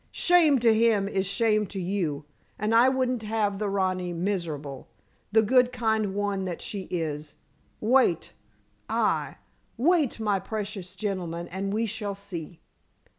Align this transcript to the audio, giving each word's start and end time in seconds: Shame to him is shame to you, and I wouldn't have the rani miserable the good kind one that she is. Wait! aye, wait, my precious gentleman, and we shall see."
Shame 0.09 0.57
to 0.61 0.73
him 0.73 1.07
is 1.07 1.27
shame 1.27 1.67
to 1.67 1.79
you, 1.79 2.25
and 2.57 2.73
I 2.73 2.89
wouldn't 2.89 3.21
have 3.21 3.59
the 3.59 3.69
rani 3.69 4.13
miserable 4.13 4.87
the 5.31 5.43
good 5.43 5.71
kind 5.71 6.15
one 6.15 6.45
that 6.45 6.59
she 6.59 6.87
is. 6.89 7.35
Wait! 7.79 8.33
aye, 8.89 9.35
wait, 9.77 10.19
my 10.19 10.39
precious 10.39 10.95
gentleman, 10.95 11.47
and 11.49 11.71
we 11.71 11.85
shall 11.85 12.15
see." 12.15 12.61